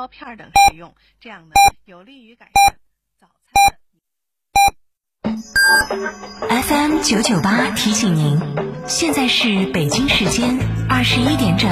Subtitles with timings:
[0.00, 1.54] 包片等食用，这样呢
[1.84, 2.78] 有利于改善
[3.20, 3.52] 早餐
[5.20, 6.62] 的。
[6.62, 8.40] FM 九九八提醒您，
[8.88, 10.58] 现在是北京时间
[10.88, 11.68] 二十一点整。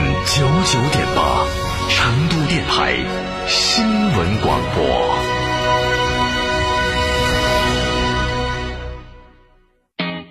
[0.00, 1.44] FM 九九点八，
[1.90, 2.96] 成都电台
[3.46, 5.14] 新闻广播。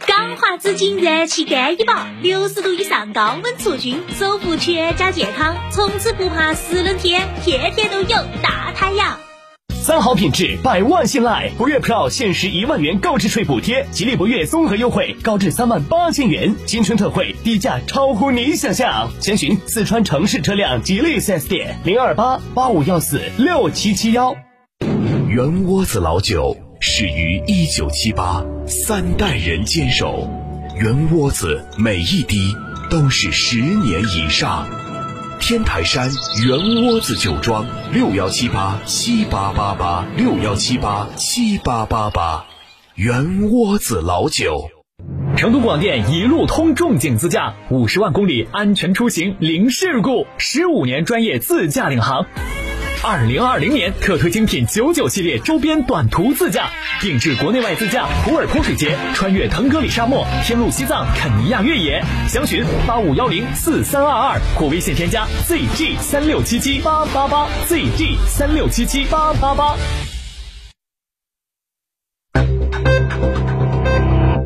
[0.08, 9.20] 钢化紫金燃气干衣宝，六十度以上高温除菌，守护全家健康，从此不怕湿冷天，天天都有大太阳。
[9.89, 11.49] 三好品质，百万信赖。
[11.57, 19.09] 博越 Pro 限时一万元购置税补贴，吉利博越综合优惠高至三万八千元，新春特惠，低价超乎你想象。
[19.20, 24.35] 详询四川城市车辆吉利 4S 店，零二八八五幺四六七七幺。
[25.27, 30.29] 圆窝子老酒始于一九七八，三代人坚守，
[30.79, 32.55] 圆窝子每一滴
[32.91, 34.68] 都是十年以上。
[35.40, 36.12] 天台山
[36.45, 42.46] 圆窝子酒庄六幺七八七八八八六幺七八七八八八，
[42.96, 44.70] 圆窝子老酒。
[45.37, 52.26] 成都广电一路通重景自驾，五十万公里安全出行零事故，十五年专业自驾领航。
[53.02, 56.70] 二零二零年特推精品九九系列周边短途自驾，
[57.00, 62.04] 定制国内外自驾，普洱泼水节，穿越腾格里沙漠，天路西藏，肯尼亚越野。
[62.27, 69.78] 详询八五幺零四三二二或微信添加 zg 三六七七八八八 zg 三六七七八八八。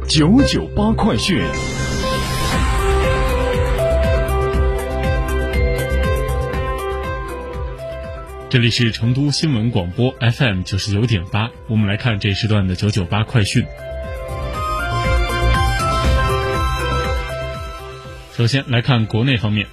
[0.08, 1.44] 九九八快讯。
[8.54, 13.66] 这里是成都新闻广播 FM 九十九点八，我们来看这时段的九九八快讯。
[18.38, 19.66] 首先来看国内方面，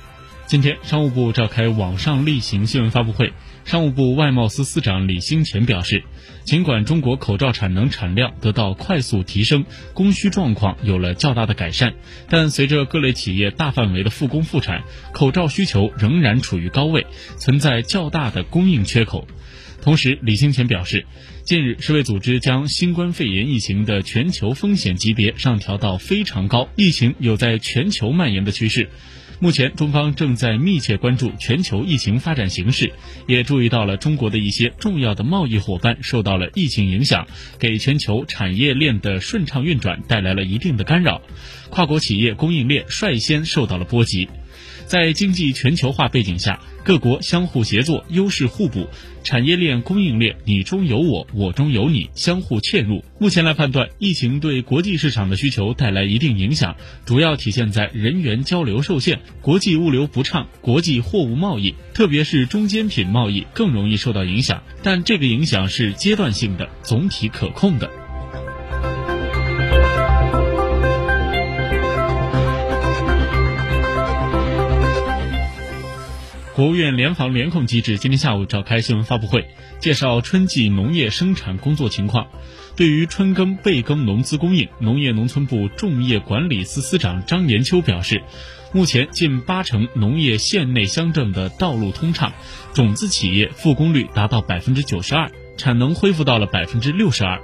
[0.47, 3.35] 今天商务部召开网上例行新闻发布会。
[3.65, 6.03] 商务部外贸司司长李兴前表示，
[6.45, 11.95] 尽管中国口罩产能产量得到快速提升，供需状况有了较大的改善，
[12.29, 14.83] 但随着各类企业大范围的复工复产，
[15.13, 17.07] 口罩需求仍然处于高位，
[17.39, 19.29] 存在较大的供应缺口。
[19.83, 21.07] 同时，李兴前表示，
[21.45, 28.91] 近日世卫组织将新冠肺炎疫情的全球风险级别上调到非常高，疫情有在全球蔓延的趋势。
[29.43, 32.93] 目前，中方正在密切关注全球疫情发展形势，
[33.27, 37.27] 也注意到了中国的一些重要的贸易伙伴受到了疫情影响，
[37.59, 41.23] 给全球产业链的顺畅运转带来了一定的干扰，
[41.71, 44.29] 跨国企业供应链率先受到了波及。
[44.91, 48.89] 在经济全球化背景下，各国相互协作、优势互补，
[49.23, 53.05] 产业链、供应链你中有我，我中有你，相互嵌入。
[53.21, 56.75] 目前来判断，疫情对国际市场的需求带来一定影响，
[57.07, 64.61] 主要体现在人员交流受限、国际物流不畅、国际货物贸易，特别是中间品贸易更容易受到影响。
[64.83, 67.89] 但这个影响是阶段性的，总体可控的。
[76.61, 79.49] 国务院联防联控机制今天下午召开新闻发布会，
[79.79, 82.27] 介绍春季农业生产工作情况。
[82.77, 88.23] 对于春耕备耕农资供应，农业农村部种业管理司司长张延秋表示，
[88.75, 92.35] 目前近八成农业县内乡镇的道路通畅，
[92.75, 97.41] 种子企业复工率达到百分之九十二，产能恢复到了百分之六十二。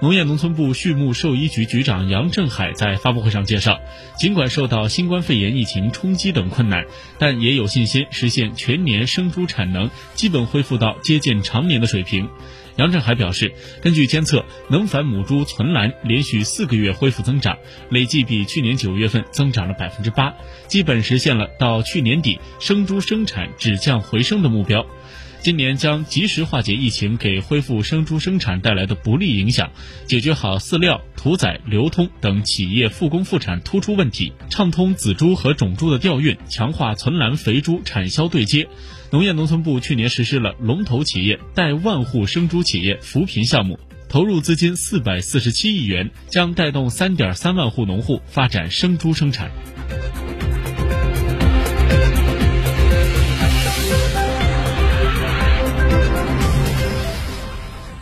[0.00, 3.80] 农业农村部畜牧兽医局局长杨振海在发布会上介绍，
[4.18, 6.84] 尽管受到新冠肺炎疫情冲击等困难，
[7.18, 12.28] 但也有信心实现全年生猪产能基本恢复到接近常年的水平。
[12.76, 17.56] 杨振海表示，根据监测，能繁母猪存栏连续四个月恢复增长，
[17.88, 20.34] 累计比去年九月份增长了百分之八，
[20.68, 24.84] 基本实现了到去年底生猪生产止降回升的目标。
[25.42, 29.70] 今年将及时化解疫情给恢复生猪生产带来的不利影响，
[30.06, 38.66] 解决好饲料、屠宰、流通等企业复工复产突出问题，畅通仔猪和种猪的调运，强化存栏肥猪产销对接。
[39.12, 43.78] 农业农村部去年实施了龙头企业带万户生猪企业扶贫项目，
[44.08, 49.48] 投入资金四百四十七亿元，将带动三点三万户农户发展生猪生产。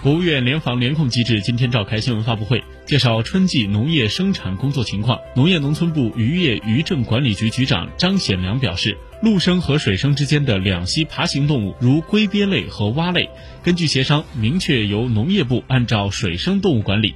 [0.04, 5.18] 国务院联防联控机制今天召开新闻发布会，介绍春季农业生产工作情况。
[5.34, 13.30] 农业农村部渔业渔政管理局局长张显良表示，陆生和水生之间的两栖爬行动物，如龟鳖类和蛙类，
[13.62, 17.14] 根据协商，明确由农业部按照水生动物管理。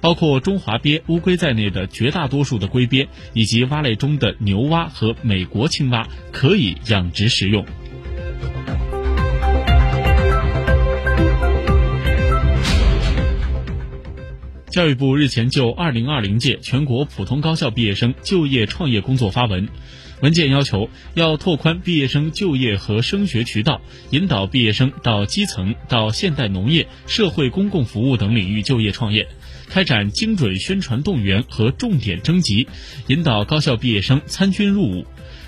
[0.00, 7.66] 包括中华鳖、乌龟在内的绝大多数的龟鳖，以及蛙类中的牛蛙和美国青蛙，可以养殖食用。
[14.70, 19.68] 教育部日前就二零二零届全国普通高校毕业生就业创业工作发文，
[20.20, 23.80] 文件要求要拓宽毕业生就业和升学渠道，
[24.10, 29.26] 引导毕业生到基层、到现代农业、社会公共服务等领域就业创业，
[29.68, 32.68] 开展精准宣传动员和重点征集，
[33.08, 35.04] 引导高校毕业生参军入伍，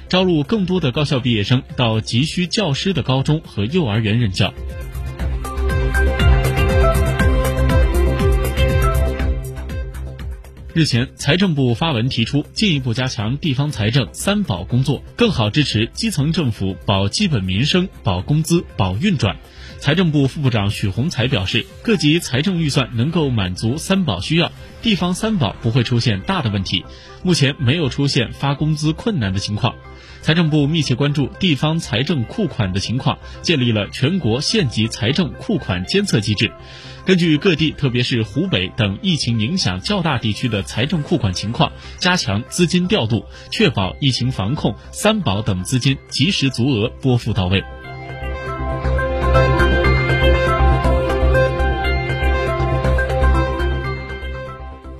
[0.09, 4.53] 招录更多的高校毕业生到急需教师的高中和幼儿园任教。
[10.75, 19.37] 日前，财政部发文提出，进一步加强地方财政“三保”工作，更好支持基层政府保基本民生、保工资、保运转。
[19.79, 26.83] 财政部副部长许宏才表示，各级财政预算能够满足“三保”需要，地方“三保”不会出现大的问题。
[27.23, 29.75] 目前没有出现发工资困难的情况。
[30.23, 36.51] 财政部密切关注地方财政库款的情况，建立了全国县级财政库款监测机制。
[37.05, 47.65] 根据各地，特别是湖北等疫情影响较大地区的财政库款情况，加强资金调度，确保疫情防控、三保等资金及时足额拨付到位。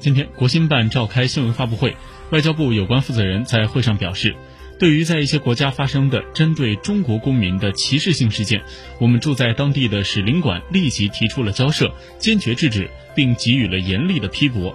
[0.01, 1.97] 今天，国新办召开新闻发布会，
[2.31, 4.35] 外交部有关负责人在会上表示。
[4.79, 8.63] 对于在一些国家发生的针对中国公民的歧视性事件，
[8.99, 14.75] 我们住在当地的使领馆立即提出了交涉，坚决制止，并给予了严厉的批驳。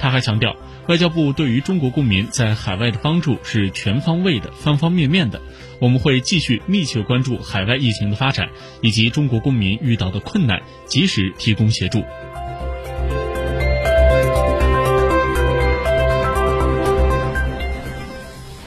[0.00, 0.56] 他还强调，
[0.86, 5.42] 外交部对于中国公民在海外的帮助是全方位的、方方面面的。
[5.80, 8.48] 我们会继续密切关注海外疫情的发展
[8.80, 12.04] 以及中国公民遇到的困难，及时提供协助。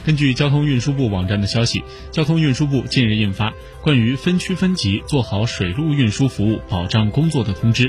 [0.04, 3.50] 根据交通运输部网站的消息，交通运输部近日印发
[3.82, 7.88] 《关于分区分级做好水路运输服务保障工作的通知》，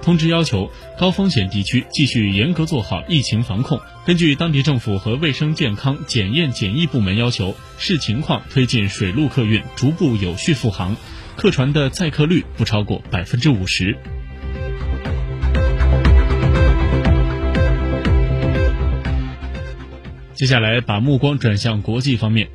[0.00, 10.96] 通知要求高风险地区继续严格做好疫情防控，根据当地政府和卫生健康检验检疫部门要求，视情况推进水路客运逐步有序复航，
[11.36, 13.98] 客船的载客率不超过百分之五十。
[20.40, 22.48] 接下来，把目光转向国际方面。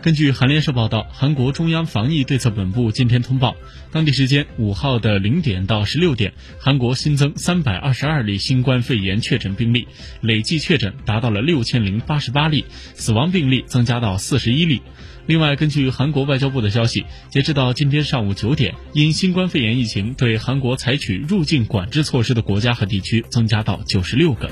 [0.00, 3.56] 根据韩联社报道，韩国中央防疫对策本部今天通报，
[3.90, 9.88] 当地时间五号的零点到十六点，韩国新增三百二十二例新冠肺炎确诊病例，
[10.20, 12.64] 累计确诊达到了六千零八十八例，
[12.94, 14.80] 死亡病例增加到四十一例。
[15.26, 24.48] 另外，根据韩国外交部的消息，截止到今天上午九点，因新冠肺炎疫情对韩国采取入境管制措施的国家和地区增加到九十六个。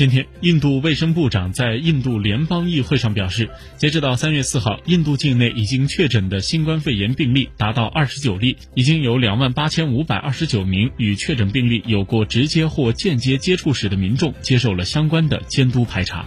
[0.00, 16.24] 今天，印度卫生部长在印度联邦议会上表示，截止到三月四号，印度境内已经确诊的新冠肺炎病例达到二十九例，已经有两万八千五百二十九名与确诊病例有过直接或间接接触史的民众接受了相关的监督排查。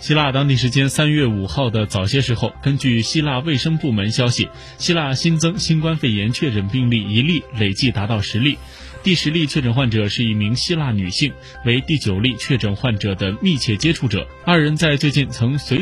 [0.00, 8.56] 希腊当地时间三月五号的早些时候，根据希腊卫生部门消息，希腊新增新冠肺炎确诊病例一例，累计达到十例。
[9.02, 11.32] 第十例确诊患者是一名希腊女性，
[11.66, 14.26] 为第九例确诊患者的密切接触者。
[14.46, 15.78] 二人在最近曾随。